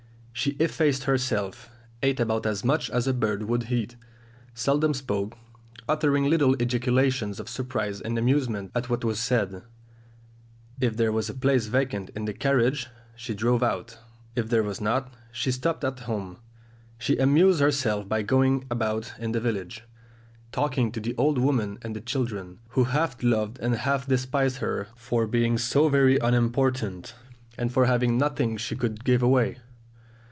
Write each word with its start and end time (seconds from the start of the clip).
She 0.33 0.51
effaced 0.53 1.03
herself, 1.03 1.69
ate 2.01 2.19
about 2.19 2.47
as 2.47 2.63
much 2.65 2.89
as 2.89 3.05
a 3.05 3.13
bird 3.13 3.43
would 3.43 3.71
eat, 3.71 3.95
seldom 4.55 4.95
spoke, 4.95 5.37
uttering 5.87 6.25
little 6.27 6.55
ejaculations 6.55 7.39
of 7.39 7.47
surprise 7.47 8.01
and 8.01 8.17
amusement 8.17 8.71
at 8.73 8.89
what 8.89 9.03
was 9.03 9.19
said; 9.19 9.61
if 10.79 10.97
there 10.97 11.11
was 11.11 11.29
a 11.29 11.35
place 11.35 11.67
vacant 11.67 12.09
in 12.15 12.25
the 12.25 12.33
carriage, 12.33 12.87
she 13.15 13.35
drove 13.35 13.61
out. 13.61 13.99
If 14.35 14.49
there 14.49 14.63
was 14.63 14.81
not, 14.81 15.13
she 15.31 15.51
stopped 15.51 15.83
at 15.83 15.99
home. 15.99 16.39
She 16.97 17.17
amused 17.17 17.59
herself 17.59 18.09
by 18.09 18.23
going 18.23 18.65
about 18.71 19.13
in 19.19 19.33
the 19.33 19.41
village, 19.41 19.83
talking 20.51 20.91
to 20.93 20.99
the 20.99 21.13
old 21.17 21.37
women 21.37 21.77
and 21.83 21.95
the 21.95 22.01
children, 22.01 22.61
who 22.69 22.85
half 22.85 23.21
loved 23.21 23.59
and 23.59 23.75
half 23.75 24.07
despised 24.07 24.57
her 24.57 24.87
for 24.95 25.27
being 25.27 25.59
so 25.59 25.87
very 25.87 26.17
unimportant, 26.17 27.13
and 27.59 27.71
for 27.71 27.85
having 27.85 28.17
nothing 28.17 28.57
she 28.57 28.75
could 28.75 29.03
give 29.03 29.21
away. 29.21 29.59